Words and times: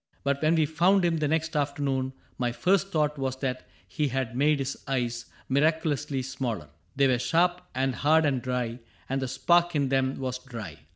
But 0.23 0.41
when 0.41 0.55
we 0.55 0.65
found 0.65 1.05
him 1.05 1.17
the 1.17 1.27
next 1.27 1.55
afternoon. 1.55 2.13
My 2.39 2.51
first 2.51 2.89
thought 2.91 3.19
was 3.19 3.35
that 3.35 3.67
he 3.87 4.07
had 4.07 4.35
made 4.35 4.57
his 4.57 4.75
eyes 4.87 5.25
Miraculously 5.47 6.23
smaller. 6.23 6.69
They 6.95 7.05
were 7.05 7.19
sharp 7.19 7.61
And 7.75 7.93
hard 7.93 8.25
and 8.25 8.41
dry, 8.41 8.79
and 9.07 9.21
the 9.21 9.27
spark 9.27 9.75
in 9.75 9.89
them 9.89 10.15
was 10.17 10.39
dry. 10.39 10.79